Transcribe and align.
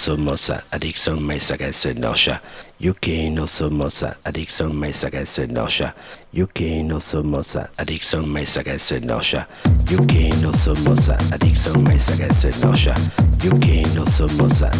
somoza, 0.00 0.64
adicción 0.70 1.22
me 1.26 1.38
saca 1.38 1.70
se 1.74 1.94
noya. 1.94 2.40
Yuki 2.78 3.28
no 3.28 3.46
somoza, 3.46 4.16
adicción 4.24 4.74
me 4.78 4.94
saca 4.94 5.26
se 5.26 5.46
noya. 5.46 5.94
Yuki 6.32 6.82
no 6.82 6.98
somoza, 6.98 7.68
adicción 7.76 8.32
me 8.32 8.46
saca 8.46 8.78
se 8.78 8.98
noya. 9.02 9.46
Yuki 9.84 10.30
no 10.42 10.54
somoza, 10.54 11.18
adicción 11.30 11.84
me 11.84 11.98
saca 11.98 12.32
se 12.32 12.50
noya. 12.62 12.94
Yuki 13.42 13.84
no 13.94 14.06
somoza. 14.06 14.70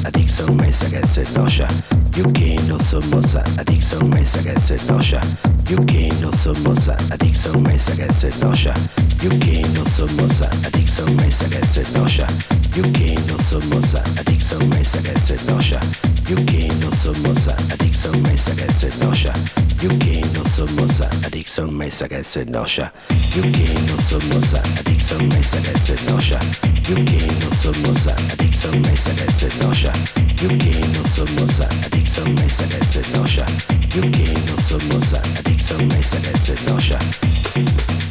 Yuki 5.70 6.08
no 6.20 6.32
somoza, 6.32 6.96
adicción 7.12 7.62
me 7.62 7.78
saca 7.78 8.12
se 8.12 8.28
noya. 8.44 8.74
Yuki 9.22 9.62
no 9.72 9.86
somoza, 9.86 10.50
adicción 10.66 11.14
me 11.14 11.30
saca 11.30 11.64
se 11.64 11.84
noya. 11.96 12.26
Yuki 12.74 13.14
no 13.28 13.38
somoza, 13.38 14.02
adicción 14.18 14.68
me 14.68 14.84
saca 14.84 15.16
se 15.20 15.36
noya. 15.48 15.78
Yuki 16.30 16.68
no 16.80 16.92
somoza, 16.92 17.56
adicción 17.72 18.22
me 18.22 18.38
saca 18.38 18.72
se 18.72 18.88
noya. 19.04 19.32
Yuki 19.82 20.20
no 20.32 20.44
somoza, 20.44 21.10
adicción 21.26 21.76
me 21.76 21.90
saca 21.90 22.22
se 22.22 22.44
noya. 22.46 22.92
Yuki 23.34 23.64
no 23.88 23.98
somoza, 23.98 24.62
adicción 24.78 25.28
me 25.28 25.42
saca 25.42 25.76
se 25.76 25.96
noya. 26.08 26.38
Yuki 26.88 27.26
no 27.40 27.50
somoza, 27.56 28.14
adicción 28.32 28.80
me 28.80 28.94
saca 28.94 29.32
se 29.32 29.48
noya. 29.58 29.92
Yuki 30.40 30.70
no 30.94 31.04
somoza, 31.04 31.68
adicción 31.84 32.32
me 32.36 32.48
saca 32.48 32.84
se 32.84 33.00
noya. 33.12 33.46
Yuki 33.92 34.32
no 34.46 34.56
somoza, 34.62 35.20
adicción 35.36 35.88
me 35.88 36.00
saca 36.00 36.38
se 36.38 38.09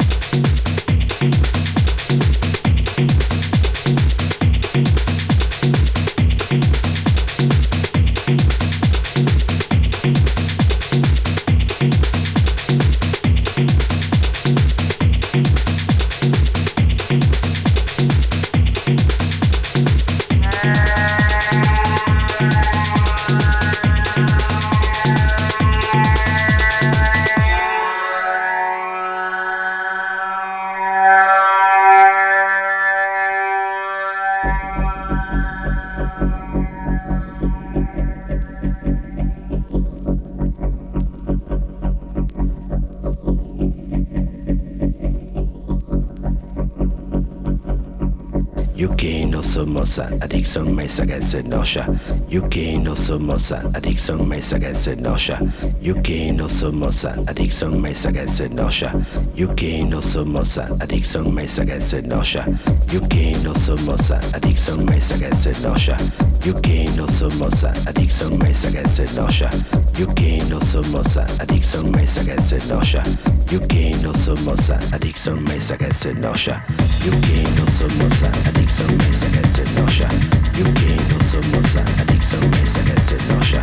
Yuki 48.79 49.25
no 49.25 49.43
somoza, 49.43 50.07
adicción 50.21 50.73
me 50.73 50.87
saca 50.87 51.21
se 51.21 51.43
noya. 51.43 51.85
Yuki 52.29 52.77
no 52.77 52.95
somoza, 52.95 53.61
adicción 53.73 54.25
me 54.25 54.41
saca 54.41 54.73
se 54.73 54.95
noya. 54.95 55.37
Yuki 55.81 56.31
no 56.31 56.47
somoza, 56.47 57.13
adicción 57.27 57.81
me 57.81 57.93
saca 57.93 58.25
se 58.29 58.47
noya. 58.47 58.93
Yuki 59.35 59.83
no 59.83 60.01
somoza, 60.01 60.69
adicción 60.79 61.33
me 61.33 61.45
saca 61.45 61.81
se 61.81 62.01
noya. 62.01 62.45
Yuki 62.89 63.33
no 63.43 63.53
somoza, 63.53 64.17
adicción 64.33 64.85
me 64.85 65.01
saca 65.01 65.29
se 65.35 65.51
noya. 65.61 65.97
Yuki 66.45 66.85
no 66.95 67.05
somoza, 67.05 67.73
adicción 67.85 68.37
me 68.39 68.53
saca 68.53 68.87
se 68.87 69.03
noya. 69.13 69.49
Yuki 69.97 70.39
no 70.49 70.61
somoza, 70.61 71.25
adicción 71.41 71.91
me 71.91 72.07
saca 72.07 72.41
se 72.41 72.57
noya. 72.69 73.03
Yuki 73.51 73.95
no 74.03 74.13
somoza, 74.13 74.77
adicción 74.93 75.43
me 75.43 75.59
saca 75.59 75.91
se 75.91 76.13
noya. 76.13 76.63
Yuki 77.03 77.41
no 77.57 77.65
somoza, 77.65 78.29
adicción 78.45 78.95
me 78.97 79.11
saca 79.11 79.47
se 79.47 79.63
noya. 79.73 80.07
Yuki 80.55 80.93
no 81.09 81.19
somoza, 81.19 81.81
adicción 81.99 82.47
me 82.51 82.63
saca 82.67 83.01
se 83.01 83.17
noya. 83.27 83.61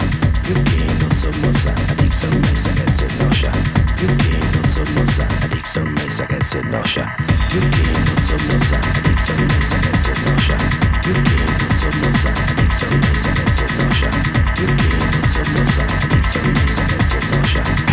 Yuki 0.48 0.82
no 0.98 1.08
somoza, 1.14 1.72
adicción 1.92 2.40
me 2.40 2.56
saca 2.56 2.90
se 2.90 3.06
noya. 3.22 3.52
Yuki 4.02 4.34
no 4.52 4.60
somoza, 4.74 5.28
adicción 5.44 5.94
me 5.94 6.10
saca 6.10 6.42
se 6.42 6.62
noya. 6.64 7.16
Yuki 7.54 7.86
no 8.06 8.14
somoza, 8.26 8.78
adicción 9.06 9.46
me 9.46 9.60
saca 9.62 9.94
se 10.02 10.12
noya. 10.26 10.58
Yuki 11.06 11.38
no 11.46 11.68
somoza, 11.78 12.30
adicción 12.50 12.92
me 12.98 13.14
saca 13.22 13.46
se 13.54 13.66
noya. 13.78 14.10
Yuki 14.58 14.90
no 15.12 15.20
somoza, 15.30 15.82
adicción 16.02 16.46
me 16.54 16.66
saca 16.74 16.98
se 17.06 17.18
noya. 17.30 17.85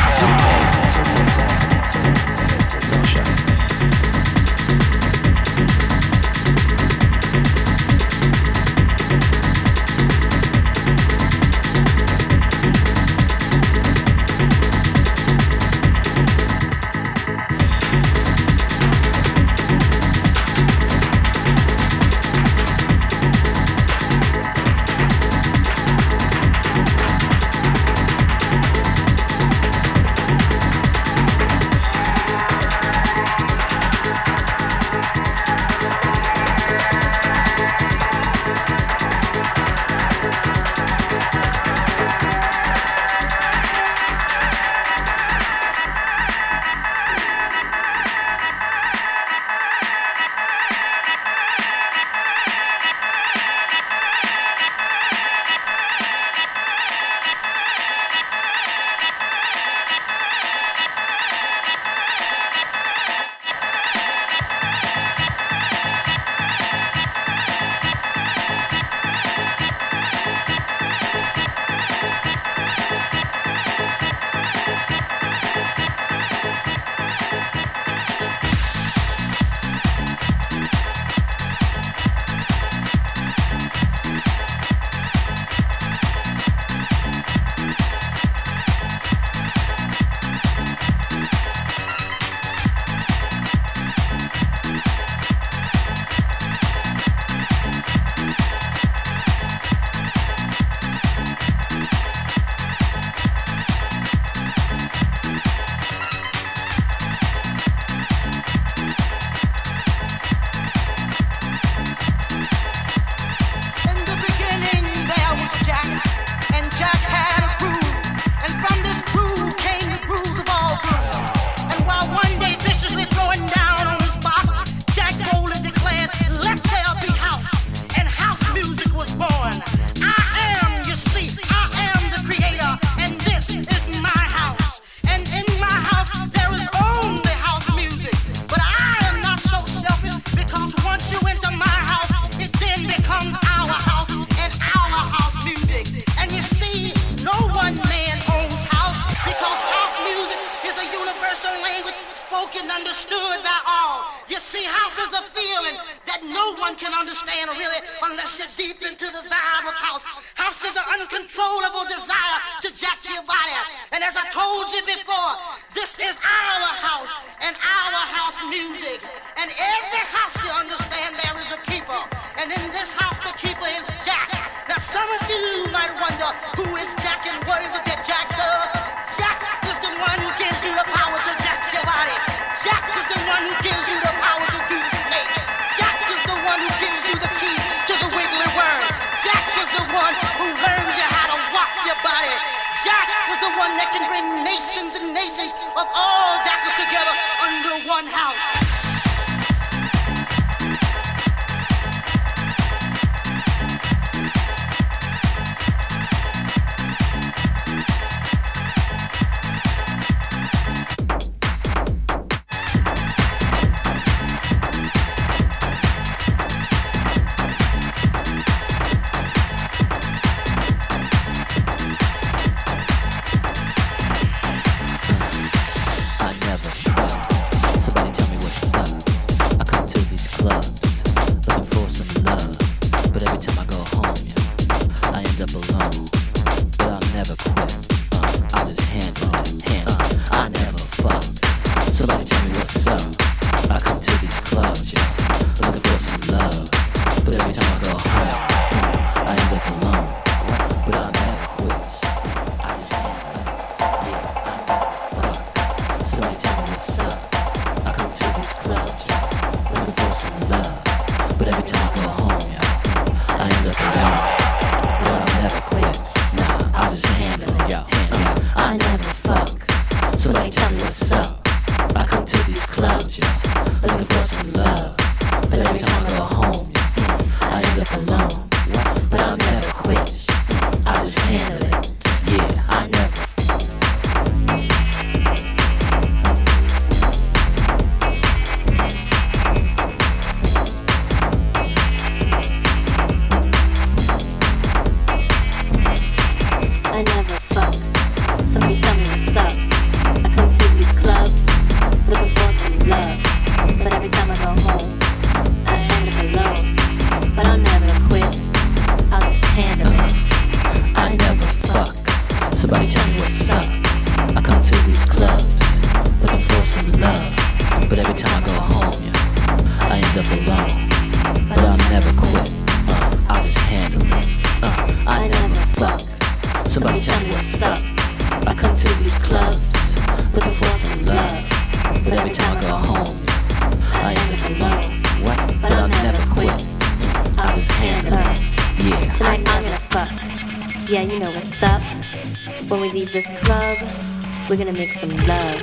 We're 344.53 344.65
gonna 344.65 344.73
make 344.73 344.93
some 344.93 345.09
love. 345.25 345.61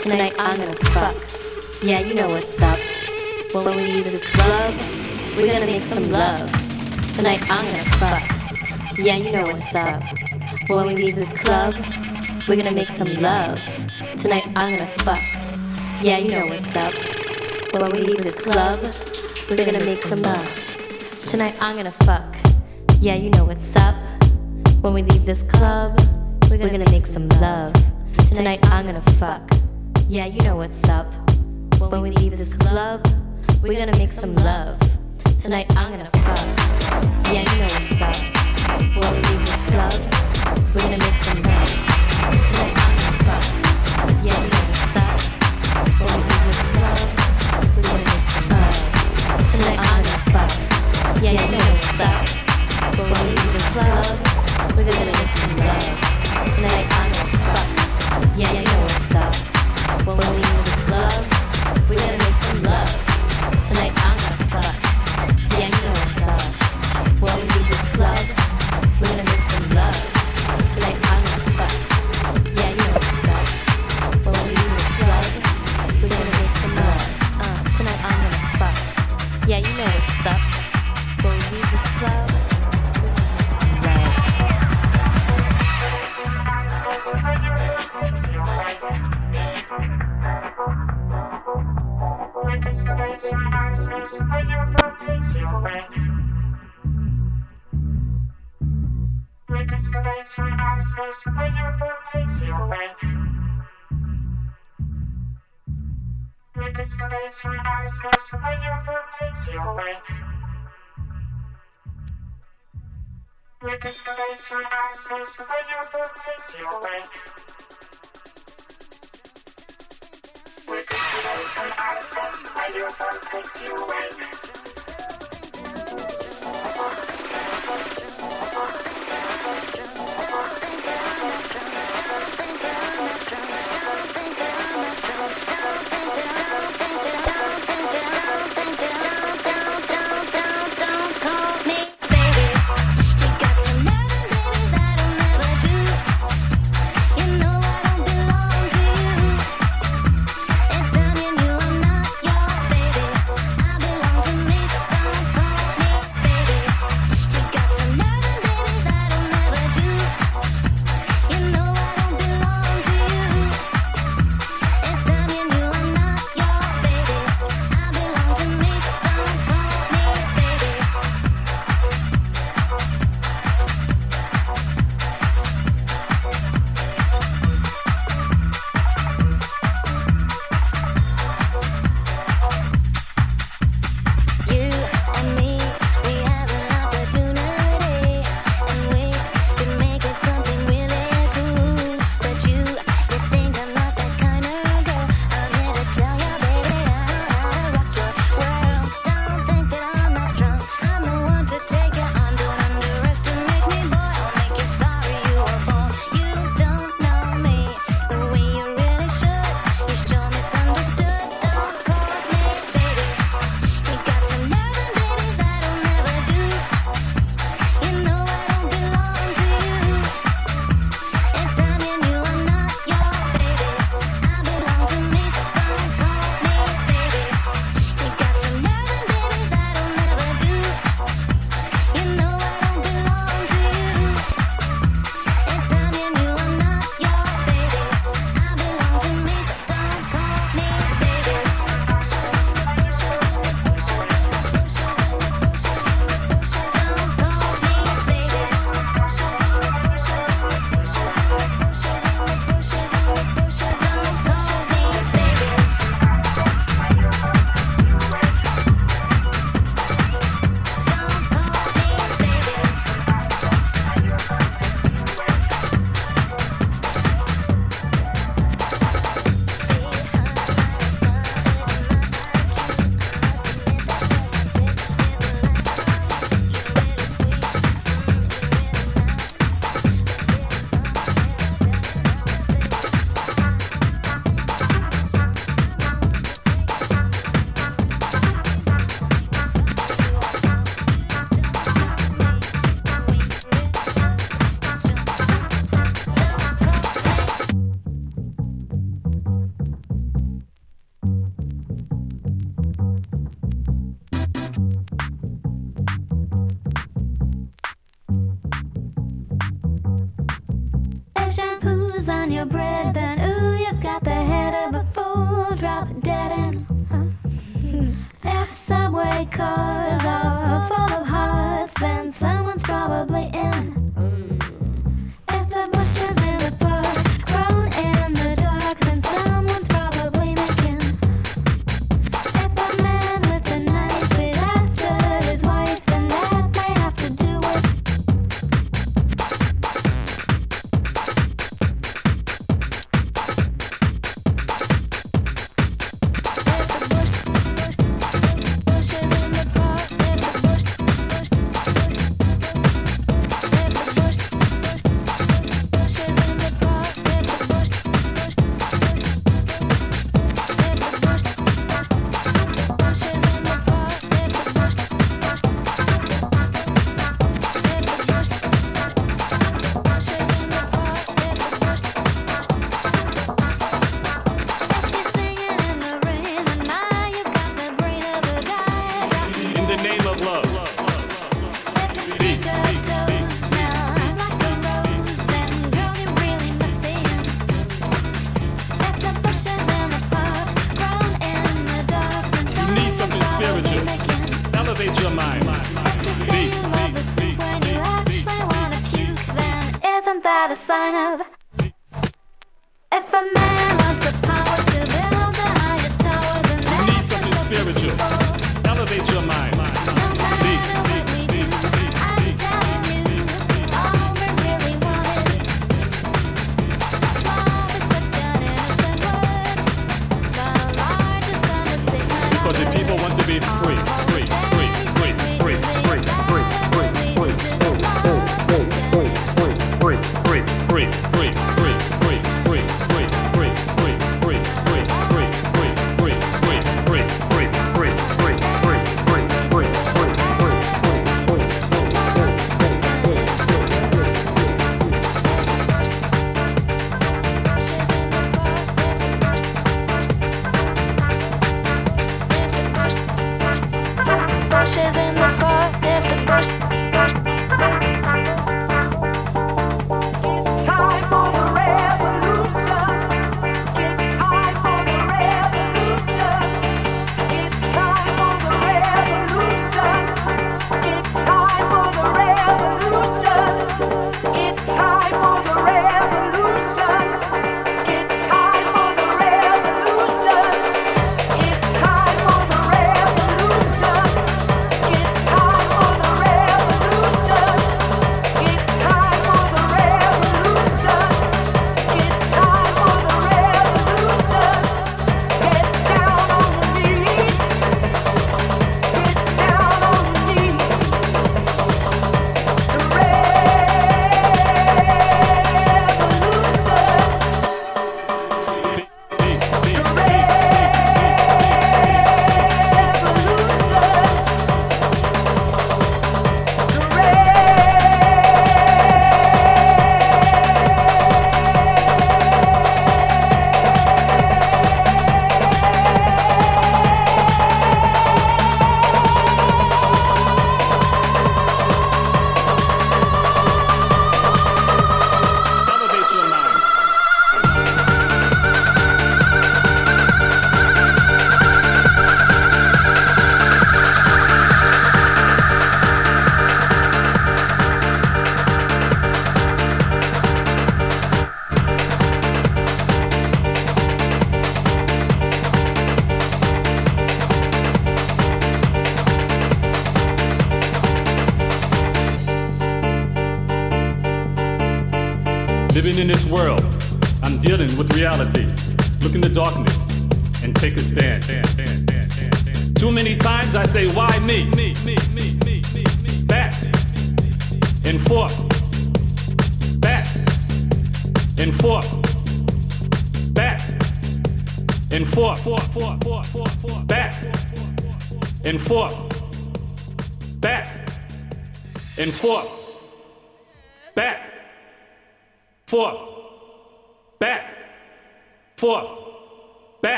Tonight 0.00 0.32
I'm 0.38 0.60
gonna 0.60 0.74
fuck. 0.94 1.14
Yeah, 1.82 2.00
you 2.00 2.14
know 2.14 2.30
what's 2.30 2.62
up. 2.62 2.78
When 3.52 3.76
we 3.76 3.82
leave 3.82 4.04
this 4.04 4.24
club, 4.32 4.72
we're 5.36 5.52
gonna 5.52 5.66
make 5.66 5.82
some 5.82 6.10
love. 6.10 6.50
Tonight 7.16 7.42
I'm 7.50 7.66
gonna 7.66 7.84
fuck. 8.00 8.98
Yeah, 8.98 9.16
you 9.16 9.30
know 9.30 9.42
what's 9.42 9.74
up. 9.74 10.02
When 10.70 10.86
we 10.86 10.94
leave 10.96 11.16
this 11.16 11.30
club, 11.34 11.74
we're 12.48 12.56
gonna 12.56 12.72
make 12.72 12.88
some 12.88 13.12
love. 13.20 13.60
Tonight 14.16 14.44
I'm 14.56 14.78
gonna 14.78 14.98
fuck. 15.00 15.20
Yeah, 16.02 16.16
you 16.16 16.30
know 16.30 16.46
what's 16.46 16.74
up. 16.74 16.94
Well, 17.74 17.82
when 17.82 17.92
we 17.92 18.06
leave 18.06 18.24
this 18.24 18.36
club, 18.36 18.80
we're 19.50 19.66
gonna 19.66 19.84
make 19.84 20.02
some 20.04 20.22
love. 20.22 20.48
Tonight 21.28 21.56
I'm 21.60 21.76
gonna 21.76 21.92
fuck. 21.92 22.34
Yeah, 23.02 23.16
you 23.16 23.28
know 23.28 23.44
what's 23.44 23.76
up. 23.76 23.96
When 24.80 24.94
we 24.94 25.02
leave 25.02 25.26
this 25.26 25.42
club, 25.42 26.00
we're 26.48 26.56
gonna 26.56 26.90
make 26.90 27.06
some 27.06 27.28
love. 27.28 27.79
Tonight 28.40 28.66
I'm 28.72 28.86
gonna 28.86 29.02
fuck. 29.18 29.42
Yeah, 30.08 30.24
you 30.24 30.40
know 30.40 30.56
what's 30.56 30.88
up. 30.88 31.12
When 31.78 32.00
we 32.00 32.10
leave 32.10 32.38
this 32.38 32.54
club, 32.54 33.06
we're 33.62 33.78
gonna 33.78 33.98
make 33.98 34.12
some 34.12 34.34
love. 34.36 34.80
Tonight 35.42 35.66
I'm 35.76 35.90
gonna 35.90 36.08
fuck. 36.10 37.34
Yeah, 37.34 37.44
you 37.52 37.58
know 37.58 37.68
what's 37.68 38.00
up. 38.00 38.16
When 38.80 39.12
we 39.12 39.28
leave 39.28 39.44
this 39.44 39.62
club, 39.64 40.09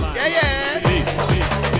Yeah, 0.00 0.26
yeah. 0.26 0.80
Peace, 0.80 1.26
peace, 1.26 1.77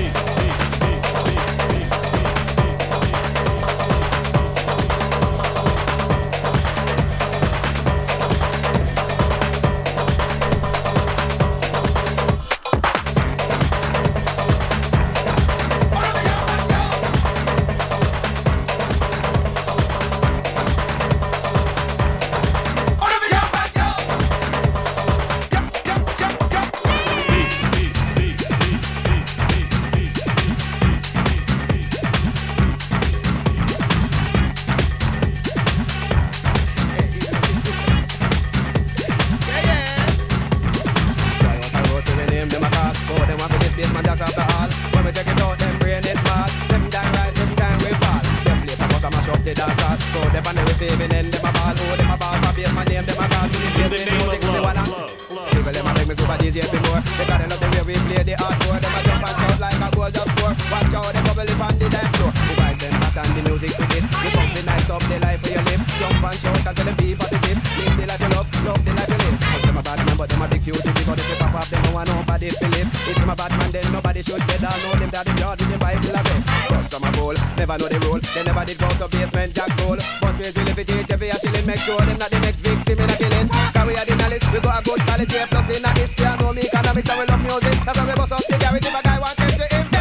They 78.39 78.45
never 78.45 78.65
did 78.65 78.79
go 78.79 78.89
to 78.89 79.09
basement 79.09 79.53
jack 79.53 79.69
hole. 79.81 79.99
But 80.21 80.39
we 80.39 80.45
will 80.45 80.63
live 80.63 80.79
it 80.79 80.89
here, 80.89 81.05
every 81.11 81.31
shilling, 81.43 81.67
make 81.67 81.81
sure 81.81 81.99
them 81.99 82.19
not 82.19 82.31
the 82.31 82.39
next 82.39 82.61
victim 82.61 83.01
in 83.01 83.11
a 83.11 83.17
killing. 83.17 83.49
Cause 83.49 83.85
we 83.85 83.97
are 83.97 84.05
the 84.07 84.15
knowledge, 84.15 84.47
we 84.53 84.61
got 84.61 84.79
a 84.79 84.85
good 84.85 85.01
quality 85.01 85.37
we 85.37 85.47
plus 85.51 85.77
in 85.77 85.85
a 85.85 85.91
history, 85.99 86.25
I 86.25 86.37
know 86.37 86.53
me 86.53 86.63
economics, 86.63 87.11
and 87.11 87.19
we 87.19 87.27
love 87.27 87.43
music. 87.43 87.85
That's 87.85 87.99
why 87.99 88.07
we 88.07 88.15
bust 88.15 88.31
up 88.31 88.47
the 88.47 88.57
garage 88.59 88.87
if 88.87 88.95
a 88.95 89.03
guy 89.03 89.19
wants 89.19 89.35
to 89.35 89.43
him 89.43 89.91
dead. 89.91 89.99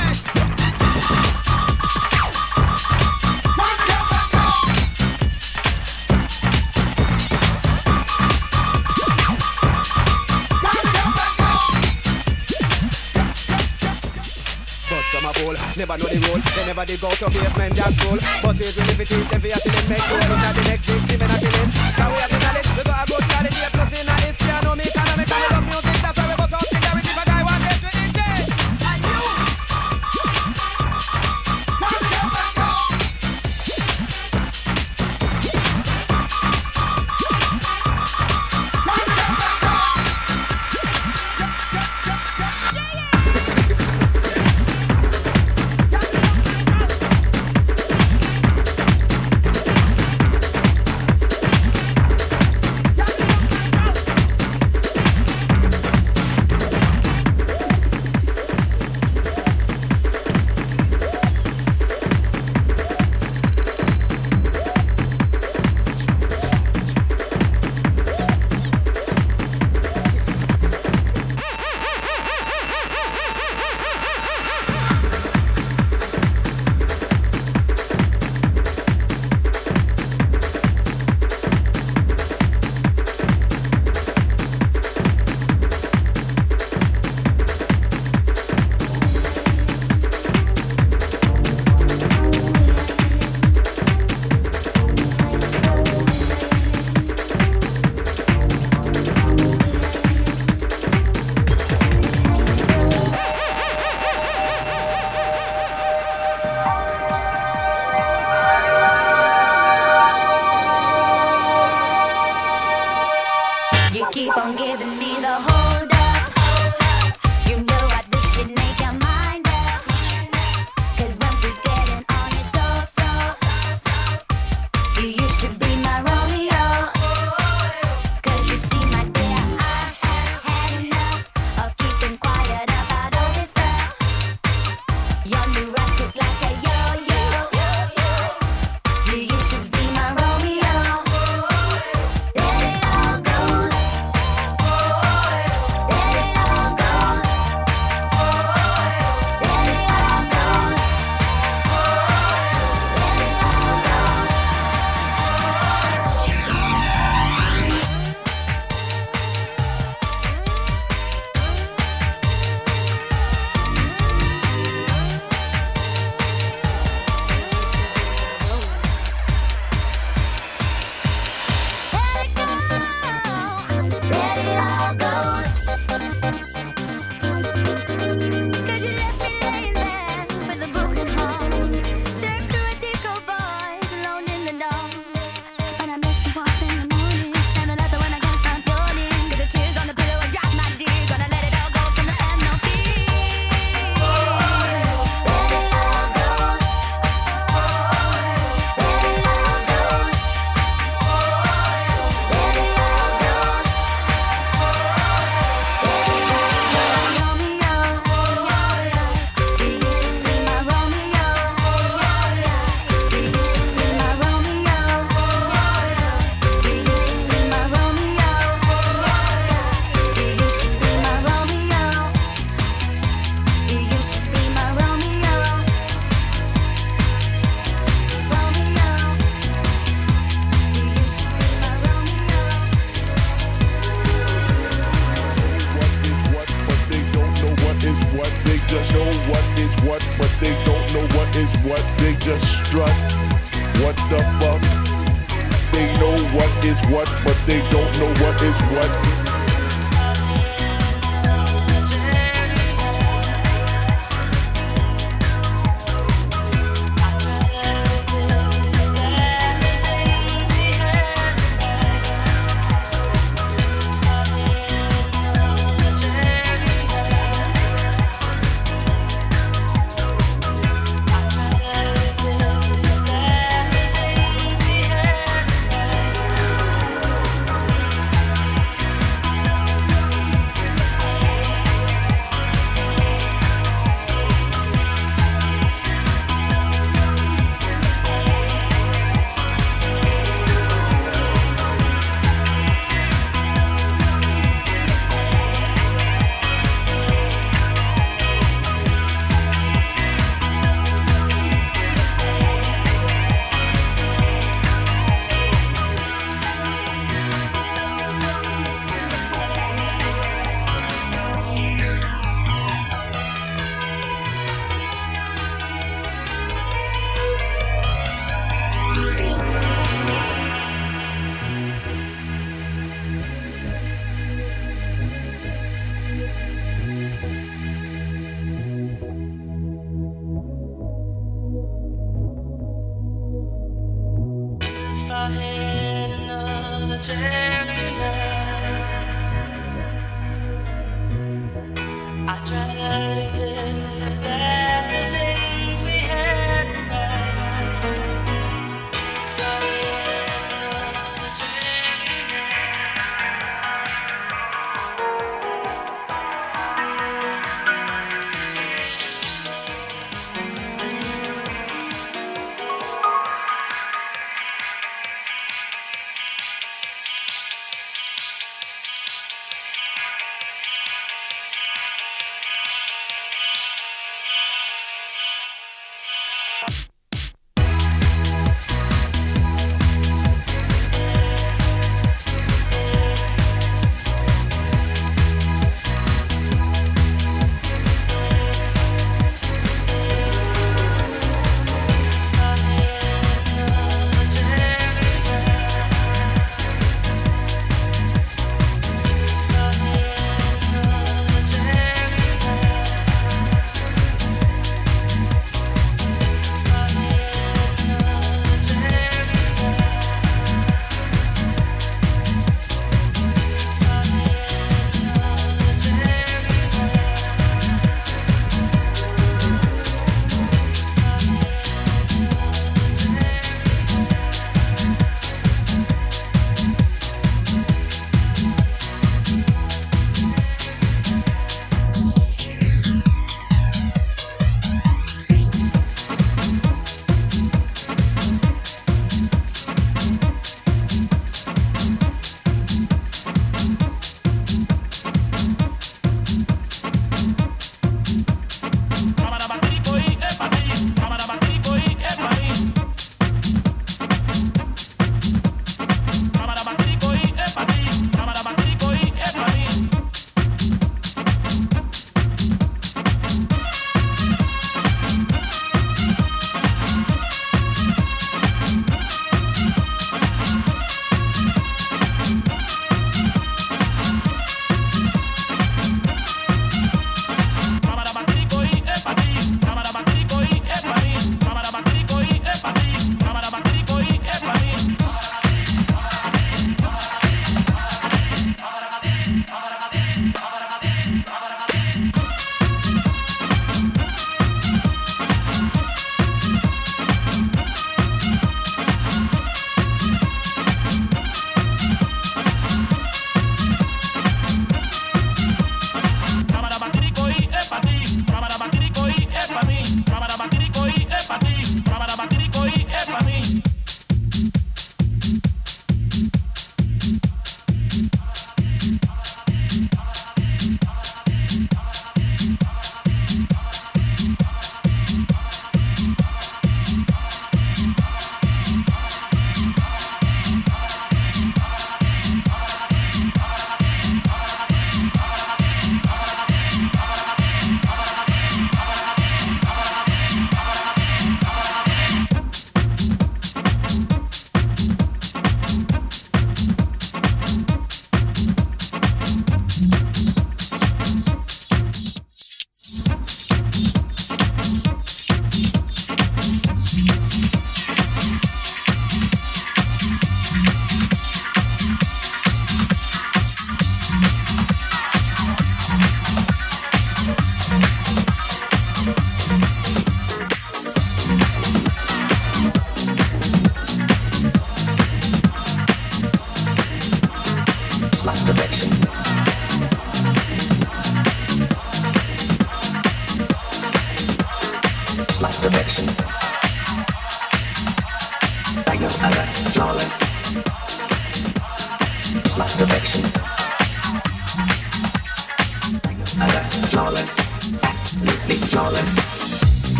Never 15.77 15.93
know 15.95 16.09
the 16.09 16.17
road. 16.33 16.41
they 16.41 16.65
never 16.65 16.85
did 16.85 16.99
go 16.99 17.11
to 17.11 17.29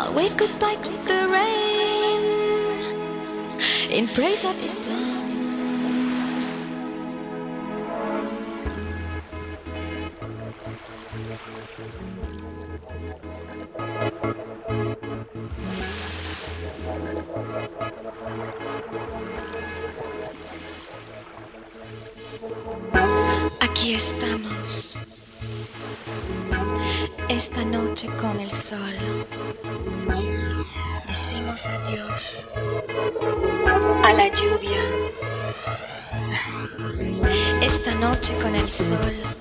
I'll 0.00 0.14
wave 0.14 0.34
goodbye 0.34 0.76
to 0.76 0.92
the 1.04 1.28
rain 1.28 2.22
in 3.90 4.08
praise 4.08 4.44
of 4.46 4.58
the 4.62 4.68
Sun. 4.68 5.19
La 34.20 34.28
lluvia. 34.34 34.82
Esta 37.62 37.94
noche 37.94 38.34
con 38.42 38.54
el 38.54 38.68
sol 38.68 39.39